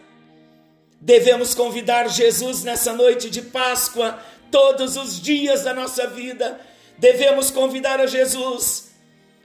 Devemos 1.01 1.55
convidar 1.55 2.07
Jesus 2.09 2.63
nessa 2.63 2.93
noite 2.93 3.31
de 3.31 3.41
Páscoa, 3.41 4.23
todos 4.51 4.99
os 4.99 5.19
dias 5.19 5.65
da 5.65 5.73
nossa 5.73 6.07
vida. 6.07 6.61
Devemos 6.99 7.51
convidar 7.51 7.99
a 7.99 8.07
Jesus 8.07 8.93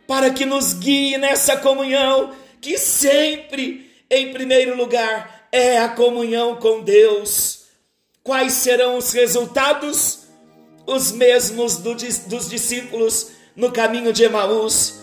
para 0.06 0.30
que 0.30 0.46
nos 0.46 0.74
guie 0.74 1.18
nessa 1.18 1.56
comunhão, 1.56 2.36
que 2.60 2.78
sempre, 2.78 3.90
em 4.12 4.34
primeiro 4.34 4.76
lugar, 4.76 5.48
é 5.54 5.78
a 5.78 5.88
comunhão 5.88 6.58
com 6.58 6.82
Deus. 6.82 7.59
Quais 8.24 8.54
serão 8.54 8.98
os 8.98 9.12
resultados? 9.12 10.20
os 10.90 11.12
mesmos 11.12 11.78
do, 11.78 11.94
dos 11.94 12.50
discípulos 12.50 13.32
no 13.56 13.72
caminho 13.72 14.12
de 14.12 14.24
Emaús. 14.24 14.96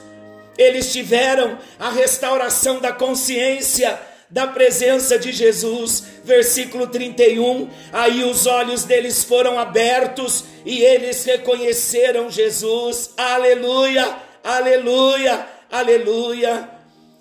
Eles 0.58 0.92
tiveram 0.92 1.58
a 1.78 1.90
restauração 1.90 2.80
da 2.80 2.92
consciência 2.92 3.99
da 4.28 4.46
presença 4.49 5.16
de 5.16 5.30
Jesus. 5.30 6.02
Versículo 6.25 6.88
31. 6.88 7.68
Aí 7.92 8.25
os 8.25 8.46
olhos 8.46 8.85
deles 8.85 9.23
foram 9.23 9.58
abertos 9.58 10.44
e 10.64 10.82
eles 10.82 11.25
reconheceram 11.25 12.30
Jesus. 12.30 13.11
Aleluia, 13.16 14.16
aleluia, 14.42 15.46
aleluia. 15.70 16.68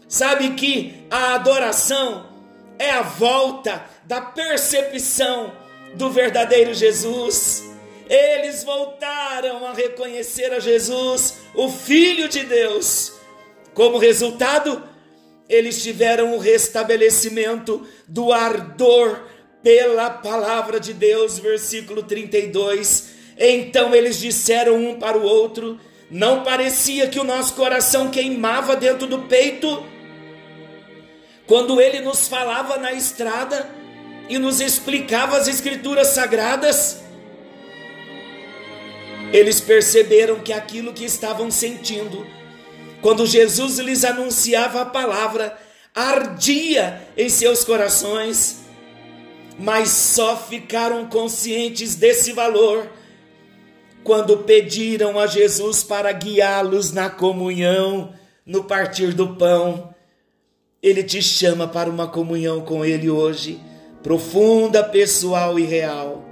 Sabe 0.08 0.52
que 0.52 1.06
a 1.12 1.36
adoração 1.36 2.26
é 2.80 2.90
a 2.90 3.02
volta 3.02 3.86
da 4.06 4.22
percepção 4.22 5.65
do 5.96 6.10
verdadeiro 6.10 6.74
Jesus 6.74 7.64
eles 8.10 8.64
voltaram 8.64 9.66
a 9.66 9.74
reconhecer 9.74 10.54
a 10.54 10.60
Jesus, 10.60 11.36
o 11.56 11.70
Filho 11.70 12.30
de 12.30 12.44
Deus. 12.44 13.14
Como 13.74 13.98
resultado, 13.98 14.82
eles 15.50 15.82
tiveram 15.82 16.36
o 16.36 16.40
restabelecimento 16.40 17.86
do 18.08 18.32
ardor 18.32 19.24
pela 19.64 20.10
palavra 20.10 20.80
de 20.80 20.94
Deus, 20.94 21.40
versículo 21.40 22.04
32. 22.04 23.10
Então 23.38 23.94
eles 23.94 24.20
disseram 24.20 24.76
um 24.76 25.00
para 25.00 25.18
o 25.18 25.24
outro: 25.24 25.80
Não 26.10 26.44
parecia 26.44 27.08
que 27.08 27.20
o 27.20 27.24
nosso 27.24 27.56
coração 27.56 28.12
queimava 28.12 28.76
dentro 28.76 29.08
do 29.08 29.24
peito 29.24 29.84
quando 31.48 31.80
ele 31.82 32.02
nos 32.02 32.28
falava 32.28 32.78
na 32.78 32.94
estrada 32.94 33.70
e 34.30 34.38
nos 34.38 34.60
explicava 34.60 35.38
as 35.38 35.48
escrituras 35.48 36.08
sagradas? 36.08 37.02
Eles 39.32 39.60
perceberam 39.60 40.40
que 40.40 40.54
aquilo 40.54 40.94
que 40.94 41.04
estavam 41.04 41.52
sentindo, 41.52 42.26
quando 43.02 43.26
Jesus 43.26 43.80
lhes 43.80 44.04
anunciava 44.04 44.82
a 44.82 44.86
palavra, 44.86 45.58
ardia 45.94 47.02
em 47.18 47.30
seus 47.30 47.64
corações, 47.64 48.62
mas 49.58 49.90
só 49.90 50.36
ficaram 50.38 51.06
conscientes 51.06 51.96
desse 51.96 52.32
valor 52.34 52.90
quando 54.06 54.38
pediram 54.38 55.18
a 55.18 55.26
Jesus 55.26 55.82
para 55.82 56.12
guiá-los 56.12 56.92
na 56.92 57.10
comunhão, 57.10 58.14
no 58.46 58.64
partir 58.64 59.14
do 59.14 59.36
pão. 59.36 59.96
Ele 60.82 61.04
te 61.04 61.24
chama 61.24 61.68
para 61.68 61.90
uma 61.90 62.08
comunhão 62.08 62.62
com 62.62 62.86
Ele 62.86 63.10
hoje, 63.10 63.60
profunda, 64.06 64.84
pessoal 64.84 65.58
e 65.58 65.64
real. 65.64 66.24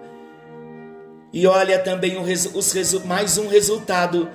E 1.33 1.47
olha 1.47 1.79
também 1.79 2.19
os, 2.19 3.03
mais 3.03 3.39
um 3.39 3.47
resultado 3.47 4.29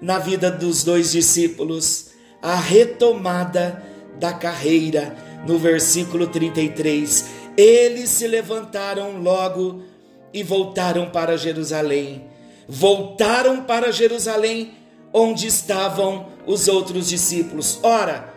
na 0.00 0.18
vida 0.18 0.50
dos 0.50 0.82
dois 0.82 1.12
discípulos, 1.12 2.12
a 2.40 2.56
retomada 2.56 3.84
da 4.18 4.32
carreira, 4.32 5.14
no 5.46 5.58
versículo 5.58 6.28
33. 6.28 7.26
Eles 7.58 8.08
se 8.08 8.26
levantaram 8.26 9.20
logo 9.20 9.82
e 10.32 10.42
voltaram 10.42 11.10
para 11.10 11.36
Jerusalém. 11.36 12.24
Voltaram 12.66 13.64
para 13.64 13.92
Jerusalém, 13.92 14.72
onde 15.12 15.46
estavam 15.46 16.28
os 16.46 16.68
outros 16.68 17.06
discípulos. 17.06 17.78
Ora, 17.82 18.32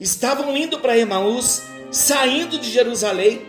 estavam 0.00 0.56
indo 0.56 0.78
para 0.78 0.96
Emaús, 0.96 1.60
saindo 1.92 2.58
de 2.58 2.70
Jerusalém, 2.70 3.46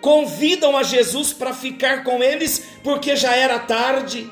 convidam 0.00 0.76
a 0.76 0.82
Jesus 0.82 1.32
para 1.32 1.54
ficar 1.54 2.04
com 2.04 2.22
eles 2.22 2.62
porque 2.84 3.16
já 3.16 3.34
era 3.34 3.58
tarde. 3.58 4.30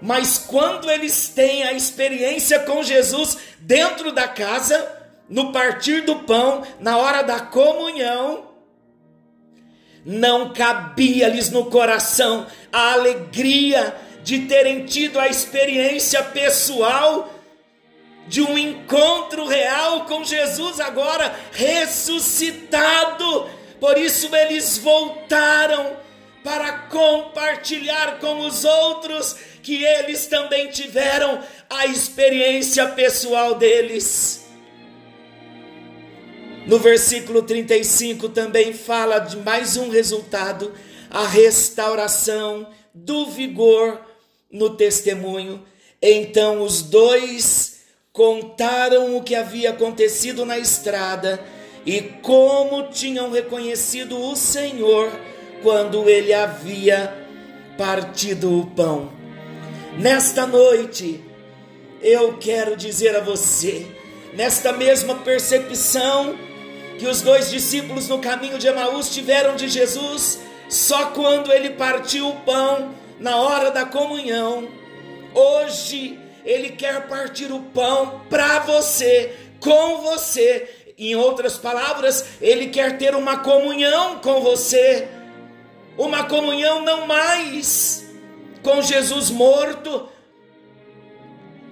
Mas 0.00 0.38
quando 0.38 0.90
eles 0.90 1.28
têm 1.28 1.64
a 1.64 1.74
experiência 1.74 2.60
com 2.60 2.82
Jesus 2.82 3.36
dentro 3.60 4.10
da 4.10 4.26
casa, 4.26 4.90
no 5.28 5.52
partir 5.52 6.00
do 6.00 6.20
pão, 6.20 6.62
na 6.80 6.96
hora 6.96 7.22
da 7.22 7.40
comunhão, 7.40 8.48
não 10.04 10.54
cabia-lhes 10.54 11.50
no 11.50 11.66
coração 11.66 12.46
a 12.72 12.94
alegria 12.94 13.94
de 14.22 14.46
terem 14.46 14.86
tido 14.86 15.20
a 15.20 15.28
experiência 15.28 16.22
pessoal 16.22 17.39
de 18.26 18.42
um 18.42 18.56
encontro 18.56 19.46
real 19.46 20.04
com 20.04 20.24
Jesus 20.24 20.78
agora 20.78 21.34
ressuscitado 21.52 23.48
por 23.80 23.96
isso 23.96 24.34
eles 24.36 24.76
voltaram 24.76 25.96
para 26.44 26.72
compartilhar 26.88 28.18
com 28.20 28.46
os 28.46 28.64
outros 28.64 29.34
que 29.62 29.82
eles 29.82 30.26
também 30.26 30.68
tiveram 30.68 31.42
a 31.68 31.86
experiência 31.86 32.88
pessoal 32.90 33.54
deles. 33.54 34.46
No 36.66 36.78
versículo 36.78 37.42
35 37.42 38.28
também 38.28 38.74
fala 38.74 39.18
de 39.18 39.38
mais 39.38 39.78
um 39.78 39.88
resultado, 39.88 40.72
a 41.10 41.26
restauração 41.26 42.68
do 42.94 43.30
vigor 43.30 44.00
no 44.50 44.76
testemunho. 44.76 45.64
Então 46.02 46.62
os 46.62 46.82
dois 46.82 47.69
contaram 48.12 49.16
o 49.16 49.22
que 49.22 49.34
havia 49.34 49.70
acontecido 49.70 50.44
na 50.44 50.58
estrada 50.58 51.40
e 51.86 52.00
como 52.22 52.88
tinham 52.88 53.30
reconhecido 53.30 54.20
o 54.20 54.34
Senhor 54.34 55.10
quando 55.62 56.08
ele 56.08 56.32
havia 56.32 57.14
partido 57.78 58.60
o 58.60 58.66
pão. 58.66 59.12
Nesta 59.98 60.46
noite, 60.46 61.22
eu 62.02 62.36
quero 62.38 62.76
dizer 62.76 63.14
a 63.14 63.20
você, 63.20 63.86
nesta 64.34 64.72
mesma 64.72 65.16
percepção 65.16 66.36
que 66.98 67.06
os 67.06 67.22
dois 67.22 67.50
discípulos 67.50 68.08
no 68.08 68.18
caminho 68.18 68.58
de 68.58 68.66
Emaús 68.66 69.14
tiveram 69.14 69.56
de 69.56 69.68
Jesus, 69.68 70.40
só 70.68 71.06
quando 71.06 71.52
ele 71.52 71.70
partiu 71.70 72.28
o 72.28 72.36
pão 72.40 72.94
na 73.18 73.36
hora 73.36 73.70
da 73.70 73.84
comunhão, 73.84 74.68
hoje 75.34 76.18
ele 76.44 76.70
quer 76.70 77.06
partir 77.06 77.52
o 77.52 77.60
pão 77.60 78.22
para 78.28 78.60
você, 78.60 79.34
com 79.58 79.98
você, 79.98 80.68
em 80.98 81.14
outras 81.14 81.56
palavras, 81.56 82.24
ele 82.40 82.68
quer 82.68 82.98
ter 82.98 83.14
uma 83.14 83.38
comunhão 83.38 84.18
com 84.18 84.40
você, 84.40 85.08
uma 85.96 86.24
comunhão 86.24 86.84
não 86.84 87.06
mais 87.06 88.04
com 88.62 88.82
Jesus 88.82 89.30
morto. 89.30 90.08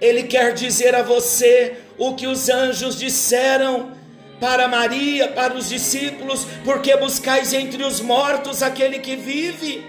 Ele 0.01 0.23
quer 0.23 0.55
dizer 0.55 0.95
a 0.95 1.03
você 1.03 1.77
o 1.99 2.15
que 2.15 2.27
os 2.27 2.49
anjos 2.49 2.99
disseram 2.99 3.93
para 4.41 4.69
Maria, 4.69 5.29
para 5.29 5.55
os 5.55 5.69
discípulos, 5.69 6.47
porque 6.65 6.97
buscais 6.97 7.53
entre 7.53 7.83
os 7.83 8.01
mortos 8.01 8.63
aquele 8.63 9.01
que 9.01 9.17
vive. 9.17 9.85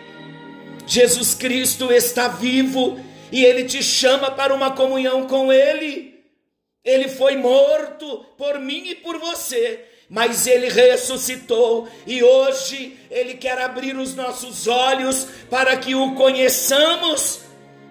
Jesus 0.88 1.36
Cristo 1.36 1.94
está 1.94 2.28
vivo 2.28 3.00
e 3.32 3.44
ele 3.44 3.64
te 3.64 3.82
chama 3.84 4.32
para 4.32 4.54
uma 4.54 4.72
comunhão 4.72 5.28
com 5.28 5.52
ele. 5.52 6.20
Ele 6.84 7.08
foi 7.08 7.36
morto 7.36 8.26
por 8.38 8.60
mim 8.60 8.90
e 8.90 8.96
por 8.96 9.18
você, 9.20 9.86
mas 10.10 10.48
ele 10.48 10.70
ressuscitou 10.70 11.88
e 12.08 12.24
hoje 12.24 12.98
ele 13.12 13.36
quer 13.36 13.60
abrir 13.60 13.96
os 13.96 14.16
nossos 14.16 14.68
olhos 14.68 15.28
para 15.50 15.76
que 15.78 15.94
o 15.94 16.16
conheçamos. 16.16 17.42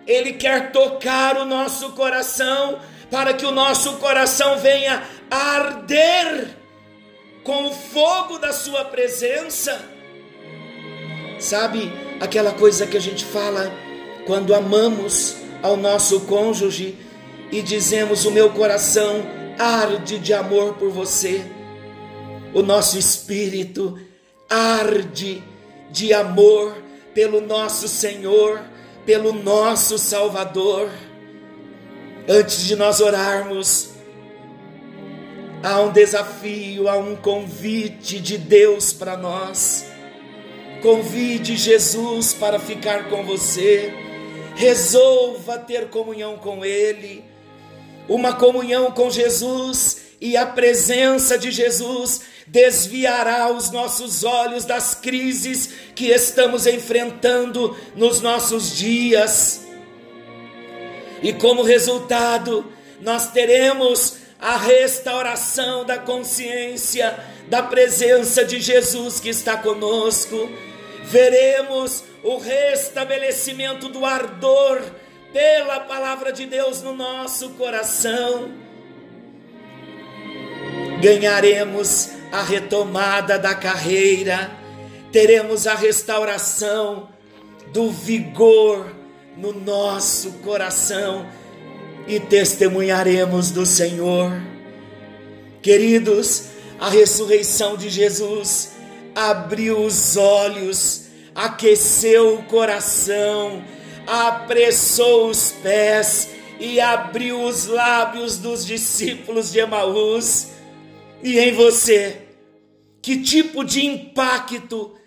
Ele 0.06 0.32
quer 0.32 0.72
tocar 0.72 1.36
o 1.36 1.44
nosso 1.44 1.92
coração 1.92 2.80
para 3.10 3.34
que 3.34 3.44
o 3.44 3.52
nosso 3.52 3.98
coração 3.98 4.58
venha 4.58 5.02
arder 5.30 6.56
com 7.44 7.66
o 7.66 7.72
fogo 7.72 8.38
da 8.38 8.52
sua 8.52 8.84
presença. 8.86 9.80
Sabe 11.38 11.92
aquela 12.20 12.52
coisa 12.52 12.86
que 12.86 12.96
a 12.96 13.00
gente 13.00 13.24
fala 13.24 13.72
quando 14.28 14.54
amamos 14.54 15.34
ao 15.60 15.76
nosso 15.76 16.20
cônjuge? 16.20 17.08
e 17.50 17.62
dizemos: 17.62 18.24
O 18.24 18.30
meu 18.30 18.50
coração 18.50 19.22
arde 19.58 20.18
de 20.18 20.32
amor 20.32 20.74
por 20.74 20.90
você, 20.90 21.42
o 22.54 22.62
nosso 22.62 22.98
espírito 22.98 23.98
arde 24.48 25.42
de 25.90 26.12
amor 26.12 26.76
pelo 27.14 27.40
nosso 27.40 27.88
Senhor, 27.88 28.60
pelo 29.04 29.32
nosso 29.32 29.98
Salvador. 29.98 30.88
Antes 32.28 32.66
de 32.66 32.76
nós 32.76 33.00
orarmos, 33.00 33.90
há 35.62 35.80
um 35.80 35.90
desafio, 35.90 36.86
há 36.88 36.96
um 36.96 37.16
convite 37.16 38.20
de 38.20 38.36
Deus 38.36 38.92
para 38.92 39.16
nós. 39.16 39.86
Convide 40.82 41.56
Jesus 41.56 42.34
para 42.34 42.58
ficar 42.58 43.08
com 43.08 43.24
você. 43.24 44.07
Resolva 44.58 45.56
ter 45.56 45.88
comunhão 45.88 46.36
com 46.36 46.64
Ele. 46.64 47.24
Uma 48.08 48.32
comunhão 48.32 48.90
com 48.90 49.08
Jesus 49.08 49.98
e 50.20 50.36
a 50.36 50.44
presença 50.44 51.38
de 51.38 51.52
Jesus 51.52 52.22
desviará 52.44 53.52
os 53.52 53.70
nossos 53.70 54.24
olhos 54.24 54.64
das 54.64 54.96
crises 54.96 55.70
que 55.94 56.06
estamos 56.08 56.66
enfrentando 56.66 57.76
nos 57.94 58.20
nossos 58.20 58.76
dias. 58.76 59.64
E 61.22 61.32
como 61.32 61.62
resultado, 61.62 62.66
nós 63.00 63.30
teremos 63.30 64.16
a 64.40 64.56
restauração 64.56 65.84
da 65.84 65.98
consciência 65.98 67.16
da 67.48 67.62
presença 67.62 68.44
de 68.44 68.60
Jesus 68.60 69.20
que 69.20 69.28
está 69.28 69.56
conosco. 69.56 70.50
Veremos 71.04 72.02
o 72.22 72.38
restabelecimento 72.38 73.88
do 73.88 74.04
ardor 74.04 74.82
pela 75.32 75.80
palavra 75.80 76.32
de 76.32 76.46
Deus 76.46 76.82
no 76.82 76.94
nosso 76.94 77.50
coração. 77.50 78.50
Ganharemos 81.00 82.10
a 82.32 82.42
retomada 82.42 83.38
da 83.38 83.54
carreira, 83.54 84.50
teremos 85.12 85.66
a 85.66 85.74
restauração 85.74 87.08
do 87.72 87.90
vigor 87.90 88.92
no 89.36 89.52
nosso 89.52 90.32
coração 90.38 91.26
e 92.06 92.18
testemunharemos 92.18 93.50
do 93.50 93.64
Senhor. 93.64 94.32
Queridos, 95.62 96.44
a 96.80 96.88
ressurreição 96.88 97.76
de 97.76 97.88
Jesus 97.88 98.70
abriu 99.14 99.80
os 99.80 100.16
olhos, 100.16 101.07
aqueceu 101.38 102.34
o 102.34 102.42
coração, 102.46 103.62
apressou 104.04 105.28
os 105.30 105.52
pés 105.52 106.30
e 106.58 106.80
abriu 106.80 107.40
os 107.44 107.66
lábios 107.66 108.38
dos 108.38 108.66
discípulos 108.66 109.52
de 109.52 109.60
Emaús 109.60 110.48
e 111.22 111.38
em 111.38 111.52
você? 111.52 112.22
Que 113.00 113.22
tipo 113.22 113.62
de 113.62 113.86
impacto 113.86 114.98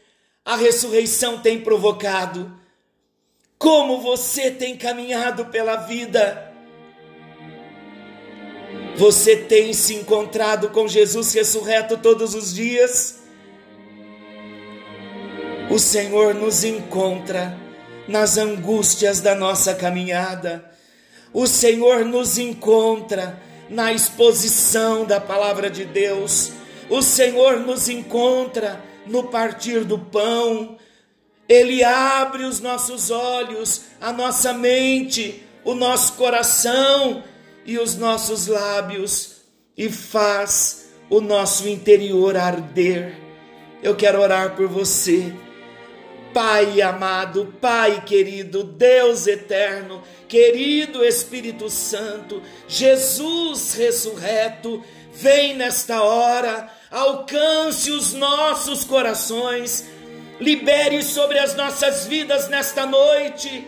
a 0.45 0.55
ressurreição 0.55 1.39
tem 1.39 1.59
provocado? 1.59 2.57
Como 3.57 3.99
você 3.99 4.49
tem 4.49 4.77
caminhado 4.77 5.47
pela 5.47 5.75
vida? 5.75 6.49
Você 8.95 9.35
tem 9.35 9.73
se 9.73 9.95
encontrado 9.95 10.69
com 10.69 10.87
Jesus 10.87 11.33
ressurreto 11.33 11.97
todos 11.97 12.33
os 12.33 12.53
dias? 12.53 13.20
O 15.69 15.79
Senhor 15.79 16.33
nos 16.33 16.63
encontra 16.63 17.57
nas 18.07 18.37
angústias 18.37 19.21
da 19.21 19.35
nossa 19.35 19.73
caminhada. 19.73 20.69
O 21.33 21.47
Senhor 21.47 22.03
nos 22.03 22.37
encontra 22.37 23.41
na 23.69 23.93
exposição 23.93 25.05
da 25.05 25.19
palavra 25.19 25.69
de 25.69 25.85
Deus. 25.85 26.51
O 26.89 27.01
Senhor 27.01 27.59
nos 27.59 27.87
encontra 27.87 28.83
no 29.07 29.23
partir 29.23 29.85
do 29.85 29.97
pão. 29.97 30.77
Ele 31.47 31.83
abre 31.83 32.43
os 32.43 32.59
nossos 32.59 33.09
olhos, 33.09 33.83
a 33.99 34.11
nossa 34.11 34.53
mente, 34.53 35.43
o 35.63 35.73
nosso 35.73 36.13
coração 36.13 37.23
e 37.65 37.77
os 37.77 37.95
nossos 37.95 38.47
lábios 38.47 39.37
e 39.77 39.89
faz 39.89 40.89
o 41.09 41.21
nosso 41.21 41.67
interior 41.67 42.35
arder. 42.35 43.15
Eu 43.81 43.95
quero 43.95 44.21
orar 44.21 44.55
por 44.55 44.67
você 44.67 45.33
Pai 46.33 46.81
amado, 46.81 47.53
Pai 47.59 48.03
querido, 48.05 48.63
Deus 48.63 49.27
eterno, 49.27 50.01
querido 50.27 51.03
Espírito 51.03 51.69
Santo, 51.69 52.41
Jesus 52.67 53.73
ressurreto, 53.73 54.83
vem 55.13 55.55
nesta 55.55 56.01
hora, 56.01 56.69
alcance 56.89 57.91
os 57.91 58.13
nossos 58.13 58.83
corações, 58.83 59.85
libere 60.39 61.03
sobre 61.03 61.37
as 61.37 61.55
nossas 61.55 62.05
vidas 62.05 62.47
nesta 62.47 62.85
noite 62.85 63.67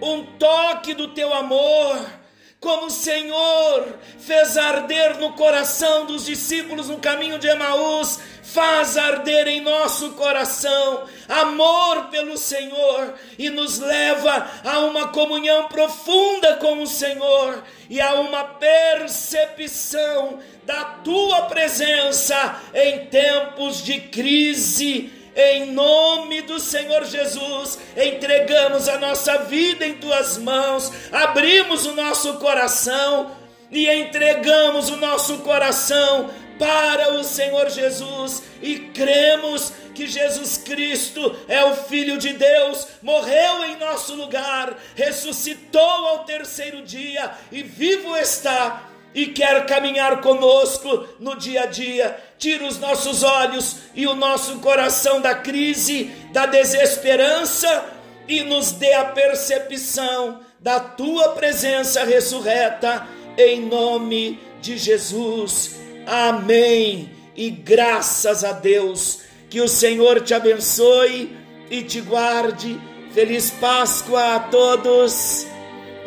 um 0.00 0.24
toque 0.38 0.94
do 0.94 1.08
teu 1.08 1.32
amor 1.34 2.18
como 2.60 2.86
o 2.86 2.90
Senhor 2.90 3.98
fez 4.18 4.56
arder 4.56 5.18
no 5.18 5.32
coração 5.34 6.06
dos 6.06 6.26
discípulos 6.26 6.88
no 6.88 6.98
caminho 6.98 7.38
de 7.38 7.46
Emaús, 7.46 8.18
faz 8.52 8.96
arder 8.96 9.46
em 9.46 9.60
nosso 9.60 10.12
coração 10.12 11.04
amor 11.28 12.04
pelo 12.04 12.38
Senhor 12.38 13.14
e 13.38 13.50
nos 13.50 13.78
leva 13.78 14.46
a 14.64 14.78
uma 14.80 15.08
comunhão 15.08 15.68
profunda 15.68 16.54
com 16.54 16.82
o 16.82 16.86
Senhor 16.86 17.62
e 17.90 18.00
a 18.00 18.14
uma 18.14 18.44
percepção 18.44 20.38
da 20.64 20.84
tua 20.84 21.42
presença 21.42 22.60
em 22.74 23.06
tempos 23.06 23.84
de 23.84 24.00
crise. 24.00 25.12
Em 25.36 25.66
nome 25.66 26.42
do 26.42 26.58
Senhor 26.58 27.04
Jesus, 27.04 27.78
entregamos 27.96 28.88
a 28.88 28.98
nossa 28.98 29.38
vida 29.44 29.86
em 29.86 29.94
tuas 29.94 30.36
mãos, 30.36 30.90
abrimos 31.12 31.86
o 31.86 31.94
nosso 31.94 32.34
coração 32.38 33.30
e 33.70 33.88
entregamos 33.88 34.88
o 34.90 34.96
nosso 34.96 35.38
coração 35.38 36.30
para 36.58 37.14
o 37.14 37.24
Senhor 37.24 37.70
Jesus 37.70 38.42
e 38.60 38.78
cremos 38.78 39.72
que 39.94 40.06
Jesus 40.06 40.58
Cristo 40.58 41.34
é 41.48 41.64
o 41.64 41.74
Filho 41.74 42.18
de 42.18 42.32
Deus, 42.32 42.86
morreu 43.02 43.64
em 43.64 43.76
nosso 43.76 44.14
lugar, 44.14 44.76
ressuscitou 44.94 45.80
ao 45.80 46.24
terceiro 46.24 46.82
dia 46.82 47.30
e 47.50 47.62
vivo 47.62 48.16
está 48.16 48.88
e 49.14 49.26
quer 49.26 49.66
caminhar 49.66 50.20
conosco 50.20 51.08
no 51.18 51.36
dia 51.36 51.62
a 51.62 51.66
dia. 51.66 52.16
Tira 52.38 52.64
os 52.64 52.78
nossos 52.78 53.22
olhos 53.22 53.78
e 53.94 54.06
o 54.06 54.14
nosso 54.14 54.58
coração 54.58 55.20
da 55.20 55.34
crise, 55.34 56.04
da 56.32 56.46
desesperança 56.46 57.86
e 58.28 58.42
nos 58.42 58.72
dê 58.72 58.92
a 58.92 59.06
percepção 59.06 60.40
da 60.60 60.78
tua 60.78 61.30
presença 61.30 62.04
ressurreta, 62.04 63.06
em 63.36 63.62
nome 63.62 64.38
de 64.60 64.76
Jesus. 64.76 65.87
Amém. 66.08 67.10
E 67.36 67.50
graças 67.50 68.42
a 68.42 68.52
Deus, 68.52 69.20
que 69.50 69.60
o 69.60 69.68
Senhor 69.68 70.22
te 70.22 70.32
abençoe 70.32 71.36
e 71.70 71.82
te 71.82 72.00
guarde. 72.00 72.80
Feliz 73.12 73.50
Páscoa 73.50 74.36
a 74.36 74.40
todos. 74.40 75.46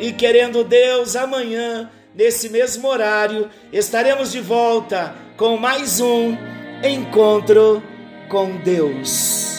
E 0.00 0.12
querendo 0.12 0.64
Deus, 0.64 1.14
amanhã 1.14 1.88
nesse 2.14 2.48
mesmo 2.48 2.88
horário, 2.88 3.48
estaremos 3.72 4.32
de 4.32 4.40
volta 4.40 5.14
com 5.36 5.56
mais 5.56 6.00
um 6.00 6.36
encontro 6.82 7.80
com 8.28 8.56
Deus. 8.58 9.51